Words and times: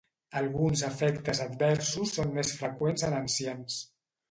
Alguns 0.39 0.81
efectes 0.87 1.41
adversos 1.45 2.15
són 2.17 2.35
més 2.39 2.57
freqüents 2.63 3.07
en 3.11 3.17
ancians. 3.21 3.81